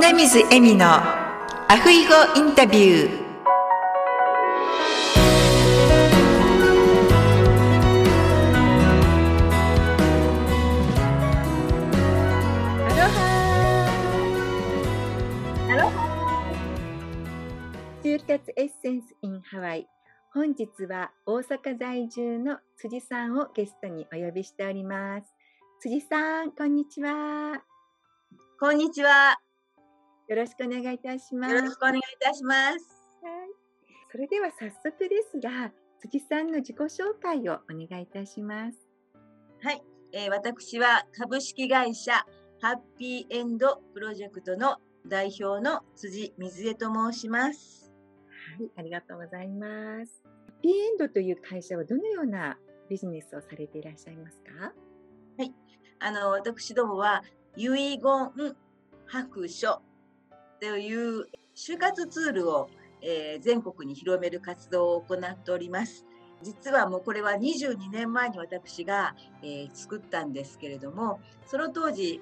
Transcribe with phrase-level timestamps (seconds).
[0.00, 3.20] 米水恵美のアフイゴインタビュー。
[12.88, 13.18] アロハ
[15.68, 15.90] アロ
[18.02, 19.86] 就活エッセンス in ハワイ。
[20.32, 25.26] 本日は大阪在住の辻さんをゲストにお呼びしております。
[25.80, 27.62] 辻さんこんにちは。
[28.58, 29.38] こんにちは。
[30.30, 31.54] よろしくお願いいたします。
[31.56, 32.70] よろしくお願いいたします。
[32.70, 32.78] はい。
[34.12, 38.78] それでは早速ですが辻さんの自己紹介をお願いいたします。
[39.60, 42.12] はい、えー私は株式会社
[42.60, 47.92] ハッピーエンドプロジェクトの代表の辻水江と申します。
[48.56, 50.22] はい、ありがとうございます。
[50.24, 52.56] ハッピーエンドという会社はどのような
[52.88, 54.72] ビジネスをされていらっしゃいますか？
[55.98, 57.24] あの私どもは
[57.56, 58.00] 遺言
[59.06, 59.82] 白書
[60.60, 62.68] という就活ツールを、
[63.02, 66.04] えー全国に広める活動を行っております。
[66.42, 72.20] 実はもうこれは22年前に私が、えー作ったんですけれどもその当時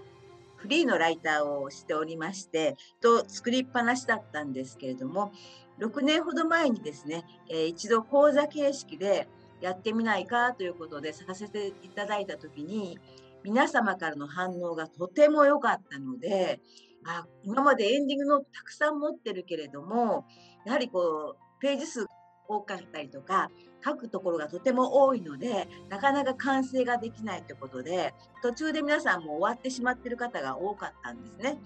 [0.57, 5.33] フリーのライターをしておりましてと作りっぱなしだったんですけれども
[5.79, 9.29] 6年ほど前にですね、えー一度講座形式で
[9.61, 12.99] やってみないかということでさせていただいた時に
[13.43, 16.61] 皆様からの反応がとても良かったので
[17.07, 20.27] あ今までエンディングノートたくさん持ってるけれども
[20.67, 22.07] やはりこうページ数
[22.49, 23.51] 多かったりとか
[23.85, 31.59] 書くところがとても多いのでなかなか完成ができないということで途中で皆さんも終わってしまってる方が多かったんですね。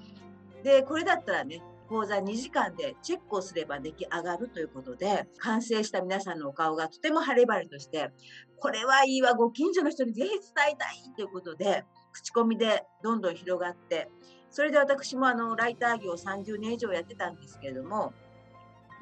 [0.65, 8.11] でこれだったらね講座2時間でチェックをすれば出来上がるということで完成した皆さんのお顔がとても晴れ晴れとして
[8.59, 10.39] これはいいわご近所の人にぜひ伝
[10.73, 14.09] えたいということで口コミでどんどん広がって
[14.53, 18.13] それで私もあのライター業30年以上やってたんですけれども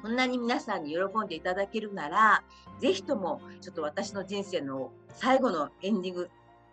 [0.01, 2.43] こんなに皆さんに喜んでいただけるなら
[2.79, 6.29] ぜひともちょっと私の人生の最後のエンディング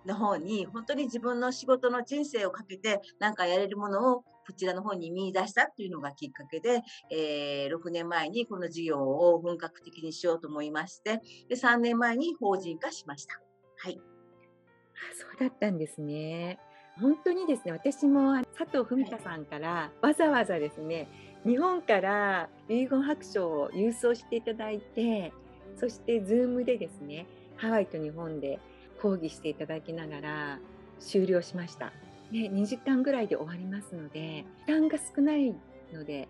[0.07, 13.35] の方に本当に自分の仕事の人生をかけて何かやれるものをこちらの方に見出したっていうのがきっかけで、えー6年前にこの事業を本格的にしようと思いましてで3年前に法人化しました。
[13.77, 14.01] はい、
[15.15, 16.59] そうだったんですね。
[17.01, 21.09] 本当にですね、私も佐藤文香さんからわざわざですね、
[21.47, 25.33] 日本から遺言白書を郵送していただいて、
[25.77, 27.27] そしてズームでですね、
[27.57, 28.59] ハワイと日本で
[29.01, 30.59] 講義していただきながら
[30.99, 31.93] 終了しました。
[32.33, 35.55] ね、2時間ぐらいで終わりますので、負担が少ない
[35.93, 36.29] ので、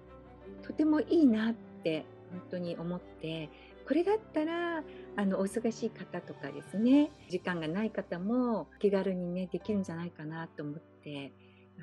[0.63, 3.49] とてもいいなって本当に思って、
[3.89, 4.83] これだったら
[5.17, 11.33] あのお忙しい方とかですね時間がない方も気軽にねできるんじゃないかなと思って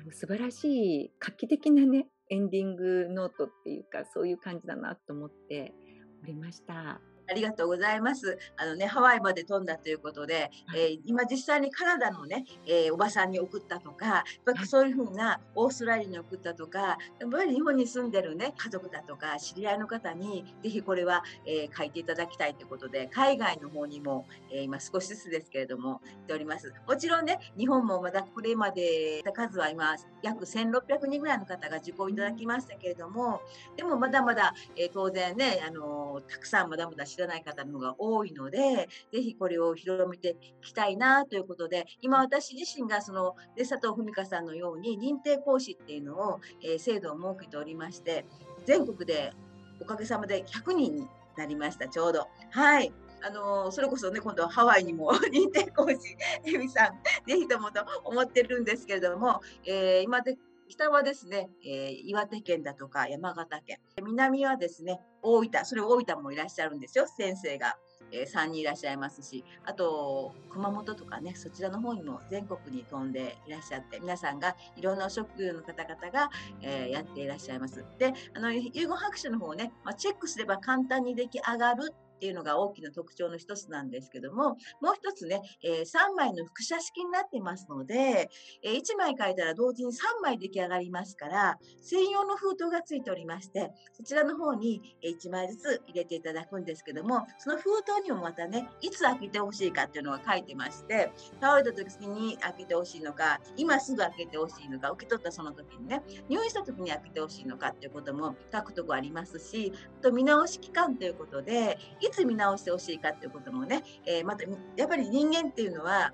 [0.00, 5.74] あの素晴らしい画期的なねエンディングノートっていうかそういう感じだなと思って
[6.22, 7.00] おりました。
[7.28, 8.38] ありがとうございます。
[8.56, 26.72] あのね、ハワイまで飛んだということで、はいえー今実際にカナダのね、えーおばさんに送ったとか、やっぱはいそういうふうなオーストラリアに送ったとか、やっぱり日本に住んでるね、家族だとか、知り合いの方に、ぜひこれは、えー書いていただきたいということで、海外の方にも、えー今少しずつですけれども、行っております。
[26.86, 33.40] もちろんね、日本もまだこれまでた数は今、約1600人ぐらいの方が受講いただきましたけれども、
[33.76, 48.26] でもまだまだ、えー当然ね、あのーたくさんまだまだ知らない方の方が多いので、ぜひこれを広めていきたいなということで、今私自身がその、で佐藤文香さんのように認定講師っていうのを、えー制度を設けておりまして、
[48.66, 49.32] 全国で
[49.80, 52.28] おかげさまで100人になりました、ちょうど。
[52.50, 52.92] はい。
[53.22, 55.96] あのそれこそね、今度はハワイにも 認定講師、
[56.44, 60.36] エミさん、ぜひともと思ってるんですけれども、えー今で
[60.68, 67.76] 北はですね、えー岩手県だとか山形県、南はですね、大分、それ大分もいらっしゃるんですよ、先生が。
[68.12, 76.30] えー3人いらっしゃいますし、あと熊本とかね、そちらの方にも全国に飛んでいらっしゃって、皆さんがいろんなお職業の方々が、
[76.62, 77.84] えーやっていらっしゃいます。
[77.98, 88.30] で、あの遺言白書の方をね、まあ、チェックすれば簡単に出来上がるっていうのが大きな特徴の一つなんですけども、もう一つね、え3枚の複写式になってますので、
[88.62, 114.44] え1枚書いたら同時に3枚出来上がりますから、専用の封筒がついておりまして、そちらの方に1枚ずつ入れていただくんですけども、その封筒にもまたね、いつ開けてほしいかっていうのが書いてまして、倒れた時に開けてほしいのか、今すぐ開けてほしいのか、受け取ったその時にね、入院した時に開けてほしいのかっていうことも書くとこありますし、あと見直し期間ということで、いいつ見直してほしいかっていうこともね、えーまた
[114.76, 116.12] やっぱり人間っていうのは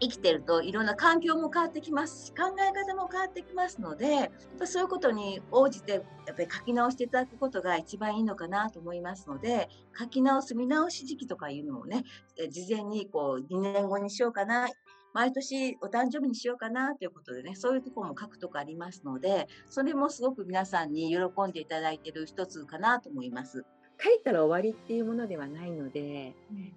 [0.00, 4.30] 生きてるといろんな環境も変わってきますし考え方も変わってきますので
[4.64, 5.92] そういうことに応じて
[6.26, 9.68] やっぱり書き直していただくことが一番いいのかなと思いますので
[9.98, 12.04] 書き直す見直し時期とかいうのをね
[12.50, 14.68] 事前にこう2年後にしようかな
[15.14, 23.64] 毎年お誕生日にしようかなということでねそういうとこも書くとこありますのでそれもすごく皆さんに喜んでいただいている一つかなと思います。
[24.02, 26.34] 書いたら終わりっていうものではないので、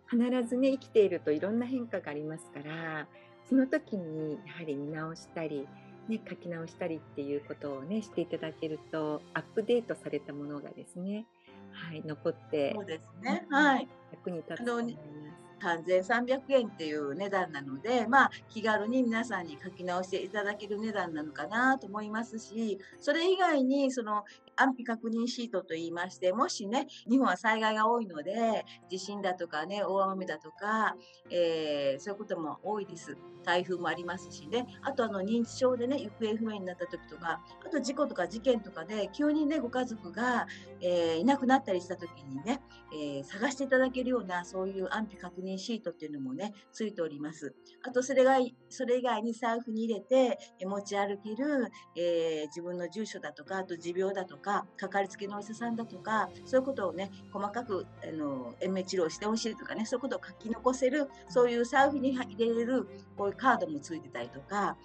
[0.10, 3.07] 必ずね生きているといろんな変化がありますから
[3.50, 5.68] その時にやはり見直したり、
[6.07, 11.25] ね、書き直したりっていうことをねしていただけるとアップデートされたものがですね、
[11.71, 15.38] はい、残ってそうですね、はい、役に立つと思います。
[15.59, 24.23] 3300円っていう値段なので、まあ、気軽に皆さんに書き直していただける値段なのかなと思いますし、それ以外に、その
[24.56, 30.95] 安否確認シートといいまして、もしね、日本は災害が多いので、地震だとかね、大雨だとか、
[31.29, 33.17] えー、そういうことも多いです。
[33.44, 40.47] 台風もありますしね、あとあの認知症でね、行方不明になった時とか、あと事故とか事件とかで、急にね、ご家族が、
[40.81, 42.62] えー、いなくなったりした時にね、
[42.94, 47.56] えー、探していただけるような、そういう安否確認シートっていうのもね、ついております。
[47.84, 48.38] あと、それが、
[48.69, 62.88] それ以外に財布に入れて、持ち歩ける、えー、自分の住所だとか、あと持病だとか、かかりつけのお医者さんだとか、そういうことをね、細かく、あの、延命治療してほしいとかね、そういうことを書き残せる、そういう財布に入れれる、
[63.18, 64.78] こういうカードもついてたりとか、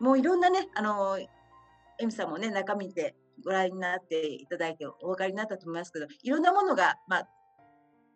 [0.00, 7.28] もういろんなね、あの、エミさんもね、中身でご覧になっていただいてお分かりになったと思いますけど、いろんなものが、まあ、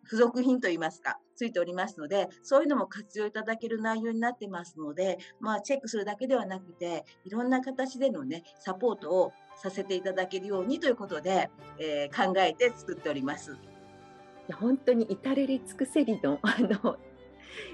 [0.05, 13.57] 付属品といいますか、ついておりますので、そういうのも活用いただける内容になってますので、まあ、チェックするだけではなくて、いろんな形でのね、サポートをさせていただけるようにということで、えー、考えて作っております。
[14.51, 16.97] 本当に至れり尽くせりの、 あの、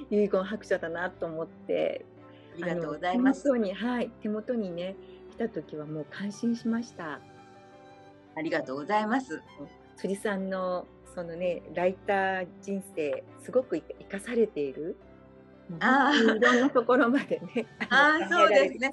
[0.10, 2.06] 遺言白書だなと思って、
[2.54, 3.44] ありがとうございます。
[3.44, 4.96] 手元に、はい、手元にね、
[5.32, 7.22] 来た時はもう感心しました。
[8.36, 9.42] ありがとうございます。
[9.96, 14.98] 辻さんのそのねライター人生すごく生かされている
[15.80, 17.68] あいろんなところまでね。
[17.90, 18.92] あそうですね。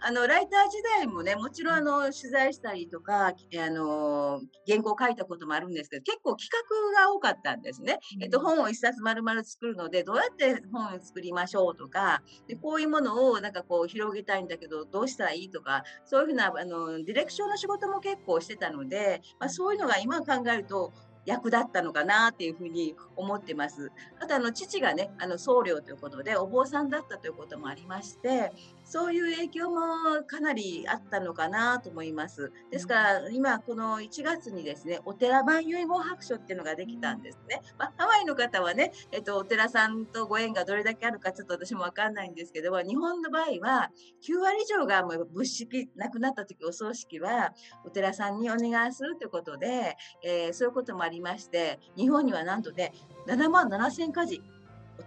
[0.00, 3.34] あのライター時代もね、もちろんあの取材したりとか、あ
[3.70, 6.50] の原稿書いたこともあるんですけど、結構企
[6.94, 7.98] 画が多かったんですね。
[8.16, 20.92] うん、えっと本を一冊丸々作るので、どうやって本を作りましょうとか、でこういうものをなんかこう広げたいんだけどどうしたらいいとか、そういうふうなあのディレクションの仕事も結構してたので、まあそういうのが今考えると。
[21.24, 23.92] 役立ったのかなっていうふうに思ってます。
[24.20, 28.52] あとあの父がねあの僧侶ということでお坊さんだったということもありまして
[28.90, 32.50] そういう影響もかなりあったのかなと思います。
[32.72, 37.62] ですから今この1月にですねお寺版遺言白書っていうのができたんですね。
[37.78, 43.92] まあ、ハワイの方はね、えっと、お寺さんとご縁がどれだけあるかちょっと私もわかんないんですけど日本の場合は
[44.28, 47.54] 9割以上がもう仏式亡くなった時お葬式は
[47.84, 52.92] お寺さんにお願いするということで、えー、そういうこともありまして日本にはなんとね
[53.28, 54.59] 7万7千家事お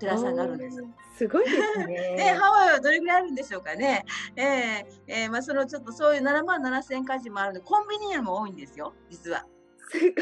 [0.04, 0.84] 寺さんがあるんです。
[1.18, 1.86] すごいですね。
[2.18, 4.06] ねハワイはどれぐらいあるんでしょうかね。
[4.36, 9.46] えー、えー、まあそのちょっとそういう7万7千家事もあるのでコンビニも多いんですよ実は。
[9.90, 10.14] すごい。
[10.16, 10.22] そ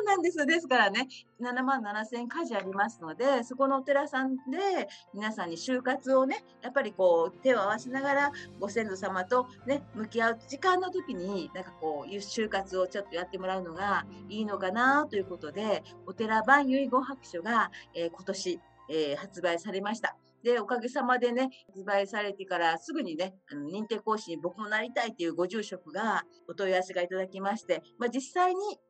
[0.00, 0.46] うなんです。
[0.46, 1.08] ですからね、
[1.40, 20.16] 7万7千家事ありますので、そこのお寺さんで皆さんに就活をね、やっぱりこう手を合わせながらご先祖様とね、向き合う時間の時に、なんかこう就活をちょっとやってもらうのがいいのかなということで、お寺版遺言白書が、えー、今年、えー、発売されました。
[20.42, 28.80] で、おかげさまでね、発売されてからすぐにね、あの認定講師に僕もなりたいというご住職がお問い合わせがいただきまして、まあ、実際に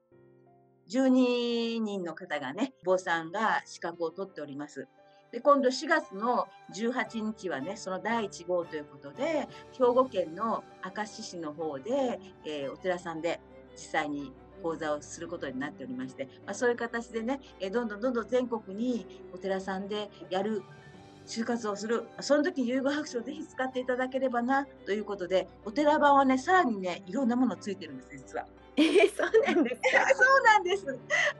[0.90, 4.88] 12人の方がね、坊さんが資格を取っております。
[5.30, 10.62] で、今度4月の18日はね、その第1号ということで、兵庫県の
[10.97, 13.40] 明石市の方で、えー、お寺さんで
[13.73, 14.32] 実際に
[14.62, 20.62] 講座をすることになっておりまして、まあ、そういう形でね、えどんどんどんどん全国にお寺さんでやる
[21.26, 22.09] 就活をする。
[22.21, 28.47] その時、遺言白書をぜひ使っていただければな、ということで、お寺版はね、さらにね、いろんなものついてるんです、実は。
[28.76, 30.09] えー、そうなんですか？
[30.17, 30.87] そうなんです。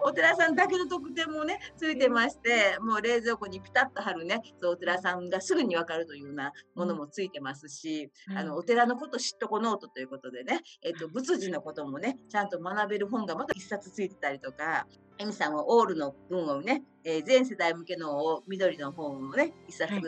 [0.01, 14.87] お寺さんだけの特典もね、ついてまして、もう冷蔵庫にピタッと貼るね、そうお寺さんがすぐにわかるというようなものもついてますし、うん、あの、お寺のこと知っとこノートということでね、えっ、と、仏事のこともね、ちゃんと学べる本がまた一冊ついてたりとか、
[15.19, 20.03] エミさんはオールの文をね、えー、全世代向けのを緑の本をね、一冊、はい、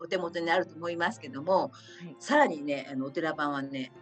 [0.00, 1.68] お手元にあると思いますけども、は
[2.04, 3.92] い、さらにね、あのお寺版はね、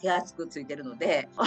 [0.00, 1.44] 手厚くついてるので、 こ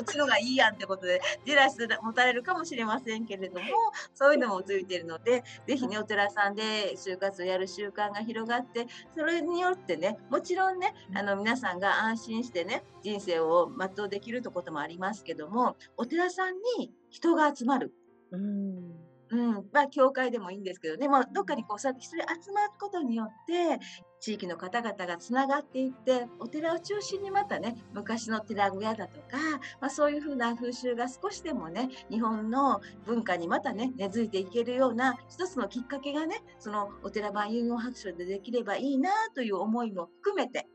[0.00, 3.66] っちのがいいやんってことで、ジェラス持たれるかもしれませんけれども、
[4.14, 17.92] そういうのもついてるので、ぜひね、お寺さんで就活をやる習慣が広がって、それによってね、もちろんね、あの、皆さんが安心してね、人生を全うできるということもありますけども、お寺さんに人が集まる。
[18.30, 23.78] うんうん、まあ、教会でもいいんですけどね、もどっかにこう、そうやって集まることによって、
[24.20, 29.36] 地域の方々がつながっていって、お寺を中心にまたね、昔の寺小屋だとか、
[29.80, 40.66] まあ、そういうふうな風習が少しでもね、日本の文化にまたね、根付いていけるような一つのきっかけがね、そのお寺版遺言白書でできればいいなという思いも含めて、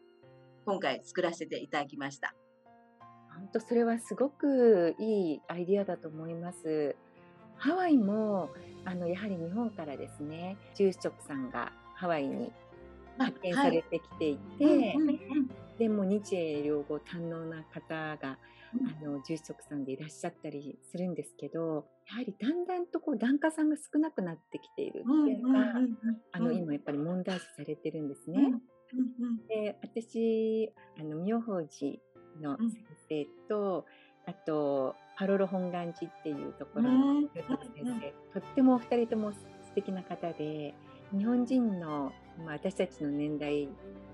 [0.65, 2.35] 今回作らせていただきました。
[3.39, 6.95] 本当それはすごくいいアイディアだと思います。
[7.59, 8.49] ハワイも
[8.85, 12.51] あのやはり日本からですね住職さんがハワイに
[13.17, 14.95] 派遣されてきていて、
[15.77, 18.37] でも日英両語堪能な方が
[19.01, 25.65] あの住職さんでいらっしゃったりするんですけどやはりだんだんとこう檀家さんが少なくなってきているっていうのが、
[26.31, 28.53] あの今やっぱり問題視されてるんですね。
[29.49, 31.97] で私あの妙法寺
[32.41, 33.85] の先生と、
[34.25, 37.43] あとハロロ本願寺っていうところの先
[38.33, 39.39] 生、とってもお二人とも素
[39.75, 40.73] 敵な方で
[41.11, 43.67] 日本人の、まあ、私たちの年代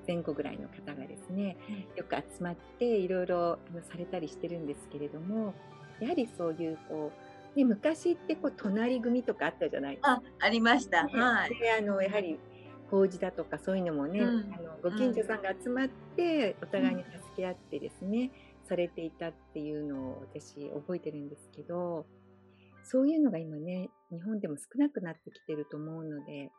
[0.07, 1.57] 前後ぐらいの方がですね、
[1.95, 5.53] よく集まっていろいろされたりしてるんですけれども
[5.99, 7.11] やはりそういうこ
[7.55, 10.11] う、ね、昔ってこう隣組とかあったじゃないですか。
[10.13, 11.07] あありました。
[11.07, 12.39] はい、であのやはり
[12.89, 18.31] 法事だとかそういうのもね、うん、あのご近所さんが集まってお互いに助け合ってですね、
[18.67, 22.05] されていたっていうのを私覚えてるんですけど、
[22.83, 26.51] そういうのが今ね、日本でも少なくなってきてると思うので、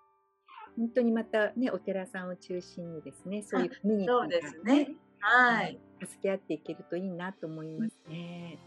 [0.76, 4.94] 本当にまたね、お寺さんを中心にですね、そういうコミュニティが、ね、そうですね。
[5.20, 5.78] はい。
[6.00, 8.58] 助け合っていけるといいなと思いますね。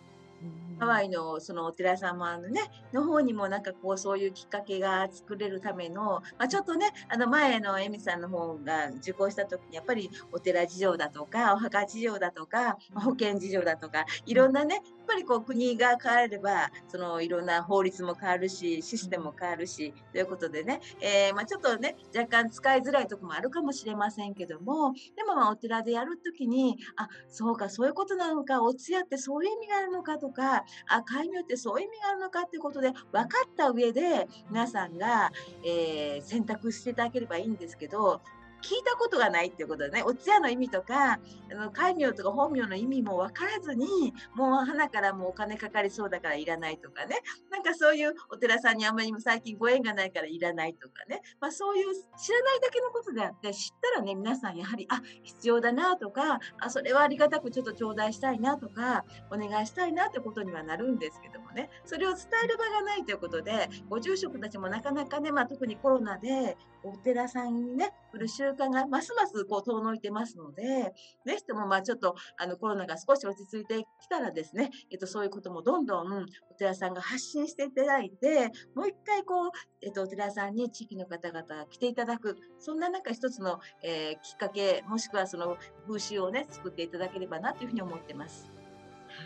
[0.80, 2.62] ハワイのそのお寺様のね、
[2.94, 35.32] の方にもなんかこうそういうきっかけが作れるための、まあ、ちょっとね、あの前のエミさんの方が受講した時にやっぱりお寺事情だとか、お墓事情だとか、保険事情だとか、いろんなねやっ、ぱりこう国が変わればそのいろんな法律も変わるしシステムも変わるしということでね、えー、まあ、ちょっとね若干使いづらいとこもあるかもしれませんけどもでもまあお寺でやるときにあそうかそういうことなのかお通夜ってそういう意味があるのかとかあ戒名ってそういう意味があるのかっていうことで分かった上で皆さんが、
[35.64, 38.22] えー、選択していただければいいんですけど
[38.62, 41.20] 聞いたことがないっていうことでね、お通夜の意味とか、あ
[41.56, 47.20] の戒名とか本名の意味も分からずに、もう花からもうお金かかりそうだからいらないとかね、
[47.52, 51.86] なんかそういうお寺さんにあんまりも最近ご縁がないからいらないとかね、まあそういう
[52.18, 70.94] 知らないだけのことであって、知ったらね、皆さんやはり、あ、必要だなとか、あ、それはありがたくちょっと頂戴したいなとか、お願いしたいなってことにはなるんですけどもね、それを伝える場がないということで、ご住職たちもなかなかね、まあ特にコロナでお寺さんにね、来る習慣がますますこう遠のいてますので、
[71.26, 79.52] ぜひともまあちょっとあのコロナが少し落ち着いてきたらですね、えっと、そういうこともどんどんお寺さんが発信していただいて、もう一回こう、
[79.82, 88.50] えっと、お寺さんに地域の方々が来ていただく、そんななんか一つの、えー、きっかけ、もしくはその風習をね、作っていただければなというふうに思ってます。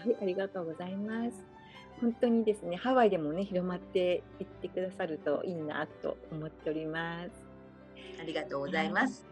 [0.05, 1.45] はい、ありがとうございます。
[2.01, 7.42] 本当にですね、ハワイでもね、広まっていってくださるといいなと思っております。
[8.19, 9.25] ありがとうございます。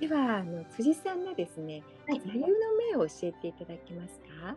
[0.00, 2.46] では、あの辻さんのですね、はい、座右の
[2.92, 4.56] 銘を教えていただけますか？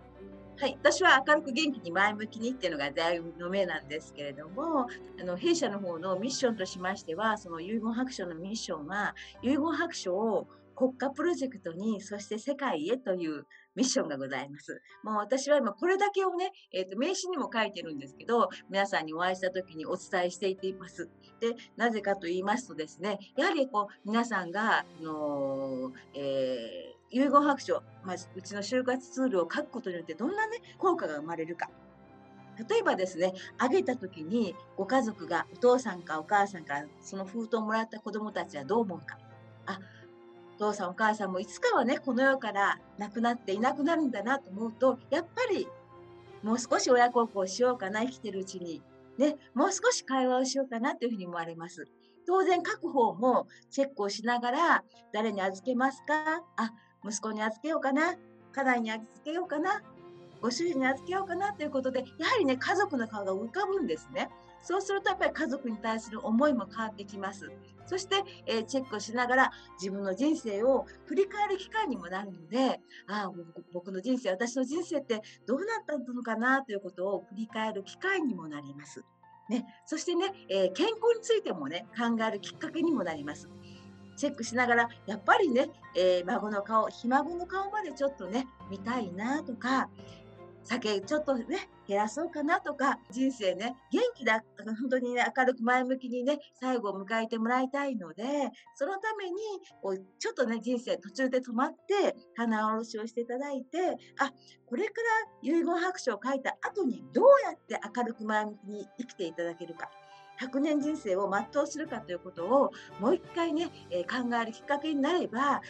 [0.56, 4.88] はい、私は明るく元気に前向きにっていうのが座右の銘なんですけれども、
[5.20, 13.46] あの弊社の方のミッションとしましては、その遺言白書のミッションは、遺言白書を国家プロジェクトに、そして世界へという
[13.76, 14.82] ミッションがございます。
[15.04, 21.10] もう私は今これだけをね、え、ー、と、名刺にも書いてるんですけど、皆さんにお会いした時にお伝えしていっています。
[21.40, 31.70] で、なぜかと言いますとですね、やはりこう、皆さんが、あのえー、遺言白書、まあ、うちの就活ツールを書くことによってどんなね、効果が生まれるか。
[32.70, 39.18] 例えばですね、あげた時にご家族がお父さんかお母さんからその封筒をもらった子供たちはどう思うか。
[40.64, 45.68] お父さんお母さんもいつかはねこの世から亡くなっていなくなるんだなと思うとやっぱり
[46.42, 48.82] もう少し親孝行しようかな生きてるうちに
[49.18, 51.86] ねもう少し会話をしようかなというふうに思われます。
[52.26, 56.44] 当然各方もチェックをしながら誰に預けますか？
[56.56, 56.72] あ
[57.04, 58.16] 息子に預けようかな
[58.54, 59.82] 家内に預けようかな
[60.42, 64.30] ご主人に預けようかなということでやはりね家族の顔が浮かぶんですね。
[64.64, 67.52] そうするとやっぱり家族に対する思いも変わってきます。
[67.86, 73.32] そして、えー、チェックをしながら自分の人生を振り返る機会にもなるので、ああ、
[73.74, 79.04] 僕の人生、私の人生ってどうなったのかなということを振り返る機会にもなります。
[79.50, 83.50] ね、そしてね、えー、健康についてもね、考えるきっかけにもなります。
[84.16, 89.90] チェックしながら、やっぱりね、えー、孫の顔、ひ孫の顔までちょっとね、見たいなとか、
[90.64, 94.44] 酒ちょっとね、減らそうかなとか、人生ね、元気だ、
[94.80, 98.24] 本当にね、明るく前向きにね、最後を迎えてもらいたいので、
[98.76, 99.38] そのために、
[100.20, 103.78] ちょっとね、人生途中で止まって、棚卸しをしていただいて、
[104.20, 104.32] あ、
[104.66, 104.92] これか
[105.24, 109.90] ら遺言白書を書いた後にどうやって明るく前向きに生きていただけるか。
[110.42, 115.62] 100年人生を全うするかということをもう一回ね、えー、考えるきっかけになれば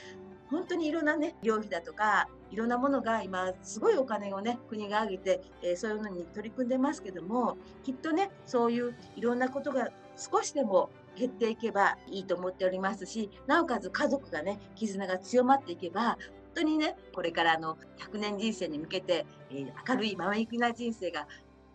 [0.49, 16.17] 本当にいろんなね、料費だとか、いろんなものが今、すごいお金をね、国が挙げて、えー、そういうのに取り組んでますけども、きっとね、そういういろんなことが少しでも減っていけばいいと思っておりますし、なおかつ家族がね、絆が強まっていけば、本
[16.55, 21.27] 当にね、これからの100年人生に向けて、えー、明るい、ままゆきな人生が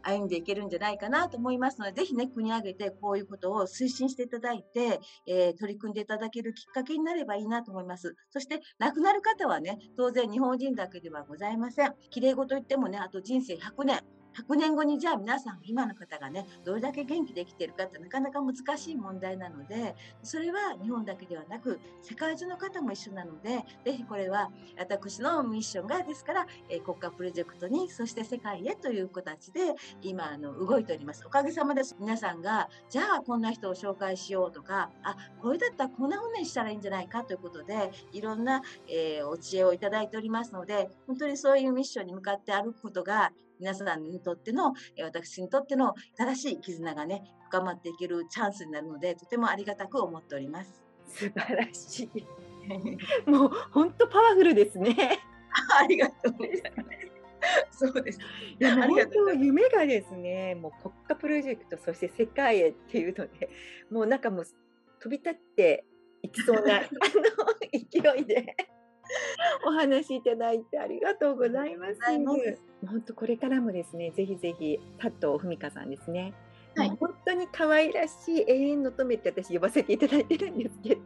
[0.09, 8.17] 歩んでいけるんじゃないかなと思いますので、ぜひね、国挙げてこういうことを推進していただいて、えー、取り組んでいただけるきっかけになればいいなと思います。
[8.31, 11.95] そして、亡くなる方はね、当然日本人だけではございません。
[12.11, 14.00] 綺麗事言ってもね、あと人生100年、
[14.47, 29.61] 100年後にじゃあ皆さん今の方がねどれだけ元気できてるかってなかなか難しい問題なのでそれは日本だけではなく世界中の方も一緒なのでぜひこれは私のミッションがですから、えー、国家プロジェクトにそして世界へという形で
[30.02, 31.25] 今あの動いております。
[31.26, 44.73] おかげさまで皆さんがじゃあこんな人を紹介しようとかあこれだったらこんな風にしたらいいんじゃないかということでいろんな、えー、お知恵をいただいておりますので本当にそういうミッションに向かって歩くことが皆さんにとっての、
[45.03, 50.83] 私にとっての正しい絆がね、深まっていけるチャンスになるので、とてもありがたく思っております。
[51.07, 52.27] 素晴らしい。
[53.31, 55.19] もう本当パワフルですね。
[55.81, 56.85] ありがとうございま
[57.71, 57.87] す。
[57.87, 58.19] そうです。
[58.61, 63.49] いや、本当夢がですね、もう国家プロジェクト、そして世界へっていうので、
[63.91, 64.45] もうなんかもう
[65.00, 65.85] 飛び立って
[66.23, 66.88] いきそうな あの
[67.73, 68.57] 勢いで。
[69.67, 72.00] お話しいただいてありがとうございます。
[72.87, 76.35] 本当これからもですね、ぜひぜひタットふみかさんですね。
[76.77, 81.03] はい、本当に可愛らしい永遠のめって私呼ばせていただいてるんですけど。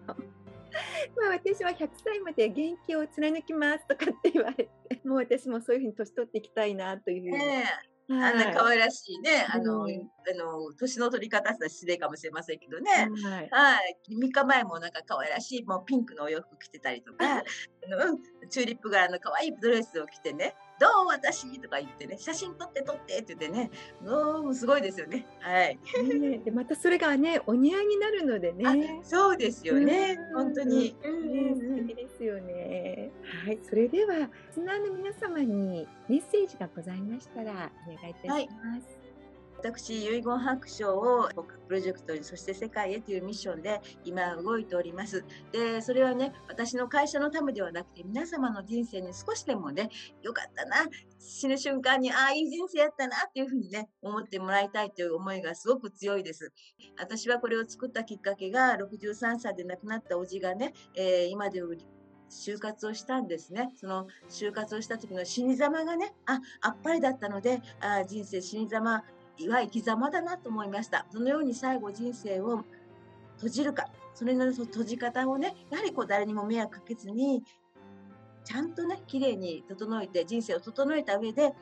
[1.17, 4.71] まあ私は100歳まで元気を貫きますとかって言われて、
[5.05, 7.65] もう私もそういうふうに年取っていきたいなというふうに、えー、
[8.09, 12.91] あんな可愛らしいね、あの、うん、あの、年の取り方したら失礼かもしれませんけどね。
[13.25, 13.49] はい。
[13.51, 13.97] はい。
[14.11, 17.43] 3日前もなんか可愛らしい、もうピンクのお洋服着てたりとか、あ
[17.89, 18.19] の、
[18.51, 21.07] チューリップ柄の可愛いドレスを着てね、どう？
[21.09, 21.61] 私？
[21.61, 23.71] とか言ってね、写真撮って撮ってって言ってね、
[24.03, 25.27] もうすごいですよね。
[25.41, 25.79] はい。
[26.03, 29.01] ね、でまたそれがね、お似合いになるのでね。
[29.05, 30.19] そうですよね。
[30.35, 30.97] 本当に。
[31.03, 33.13] ね、素敵ですよね。
[33.45, 38.39] はい、それでは、リスナーの皆様にメッセージがございましたら、お願いいたします。
[38.39, 39.02] はい
[39.63, 45.25] 私、遺言白書を国家プロジェクトに、そして世界へというミッションで今動いております。
[45.53, 49.89] で、それはね、私の会社のためではなくて、皆様の人生に少しでもね、
[50.21, 50.89] よかったな、
[51.21, 56.53] 死ぬ瞬間に、ああ、いい人生やったなっていうふうにね、思ってもらいたいという思いがすごく強いです。
[56.99, 61.61] 私はこれを作ったきっかけが、63歳で亡くなったおじがね、えー、今で
[62.33, 63.71] 就活をしたんですね。
[63.77, 69.05] その就活をした時の死に様がね、あ、あっぱれだったので、あ人生死に様
[69.49, 71.07] は生き様だなと思いました。
[71.13, 72.65] どのように最後人生を
[73.37, 77.43] 閉じるか、それの閉じ方をね、やはりこう誰にも迷惑かけずに、
[78.45, 81.55] ちゃんとね、綺麗に整えて、人生を整えた上で、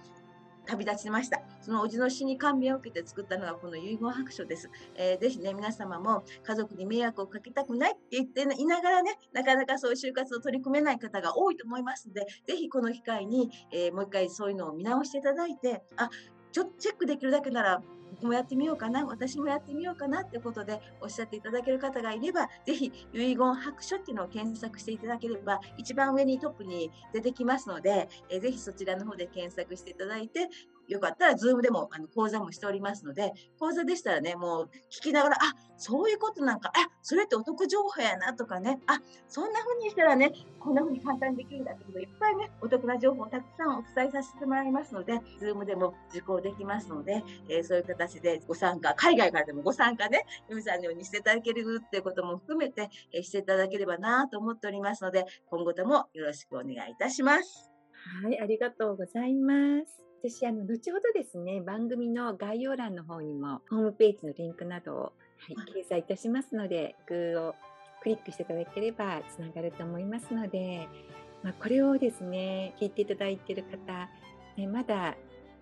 [0.66, 1.40] 旅立ちました。
[1.60, 4.70] そのおじの死に感銘を受けて作ったのがこの遺言白書です。
[4.94, 16.08] えー、ぜひね、皆様も家族に迷惑をかけたくないって言っていながらね、なかなかそういう就活を取り組めない方が多いと思いますので、ぜひこの機会に、えー、もう一回そういうのを見直していただいて、あ、
[16.52, 30.48] ちょっとチェックできるだけなら僕もやってみようかな、私もやってみようかなってことでおっしゃっていただける方がいれば、ぜひ遺言白書っていうのを検索していただければ、一番上にトップに出てきますので、えぜひそちらの方で検索していただいて、
[30.90, 57.69] よかったら、 Zoomでもあの講座もしておりますので、講座でしたらね、もう聞きながら、あそういうことなんか、あそれってお得情報やなとかね、あそんな風にしたらね、こんな風に簡単にできるんだってこといっぱいね、お得な情報をたくさんお伝えさせてもらいますので、 Zoomでも受講できますので、えー、そういう形でご参加、海外からでもご参加ね、ゆみさんのようにしていただけるっていうことも含めて、えー、していただければなと思っておりますので、今後ともよろしくお願いいたします。
[58.22, 60.02] はい、ありがとうございます。
[60.22, 65.12] 私、あの、後ほどですね、番組の概要欄の方にも、ホームページのリンクなどを、は
[65.48, 67.54] い、掲載いたしますので、グーを
[68.02, 70.88] クリックしていただければつながると思いますので、
[71.42, 74.08] まあ、これをですね、聞いていただいている方、
[74.56, 75.16] ね、まだ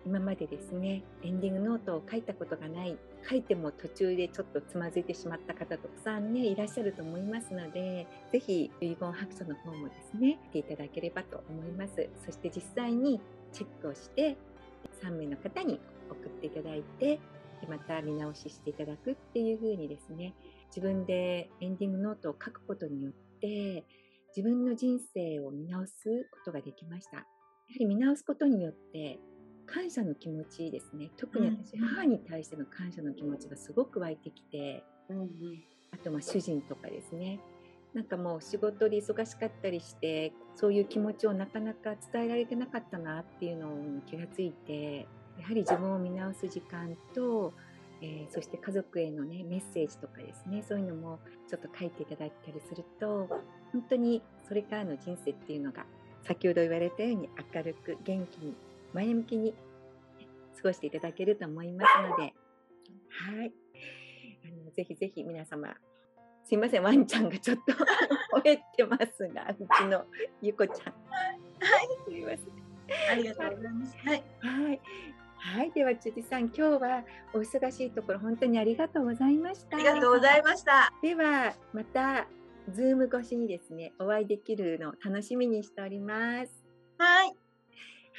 [0.05, 2.97] 今までですね、エンディングノートを書いたことがない、
[3.27, 12.09] 書いても途中でちょっとつまずいてしまった方たくさんね、いらっしゃると思いますので、ぜひ遺言白書の方もですね、見ていただければと思います。
[12.25, 13.19] そして実際に
[13.51, 14.37] チェックをして、
[15.03, 15.79] 3名の方に
[16.09, 17.19] 送っていただいて、
[17.67, 20.33] また見直ししていただくっていう風にですね、
[20.67, 23.83] 自分でエンディングノートを書くことによって、
[24.35, 27.17] 自分の人生を見直すことができました。
[27.17, 27.25] やは
[27.79, 29.19] り見直すことによって、
[29.71, 31.11] 感謝の気持ちですね。
[31.17, 35.27] 特に私、母に対しての感謝の気持ちがすごく湧いてきて、うんうん、
[35.91, 37.39] あと、まあ、主人とかですね。
[37.93, 45.07] なんかもう仕事で忙しかったりしてそういう気持ちをなかなか伝えられてなかったなっていうのに気がついて
[45.39, 47.51] やはり自分を見直す時間と、
[48.01, 53.27] えー、そして家族への、ね、メッセージとかですねそういうのもちょっと書いていただいたりすると
[53.71, 55.87] 本当にそれからの人生っていうのが
[56.21, 58.53] 先ほど言われたように明るく元気に
[58.93, 59.53] 前向きに
[60.57, 63.53] 過ごしていただけると思いますのではい
[64.45, 65.75] あのぜひぜひ皆様
[66.49, 67.73] すいません、ワンちゃんがちょっと
[68.41, 70.03] 吠えてますが、うちの
[70.41, 70.93] ゆこちゃん。
[70.93, 71.29] は
[71.83, 72.41] い、すみません。
[73.11, 73.97] ありがとうございます。
[73.97, 74.23] はい。
[74.39, 74.81] はい。
[75.35, 79.77] はい、では辻さん、今日はお忙しいところ本当にありがとうございました。
[79.77, 80.91] ありがとうございました。
[81.03, 82.27] ではまた
[82.69, 86.65] ズーム越しにですね、お会いできるのを楽しみにしております。
[86.97, 87.48] はい。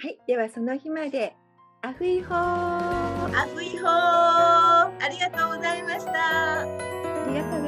[0.03, 1.37] はい、ではその日まで
[1.83, 2.39] アフイホー。
[2.39, 3.89] アフイホー。
[3.89, 6.61] ありがとうございました。
[6.61, 6.65] あ
[7.29, 7.60] りがとう。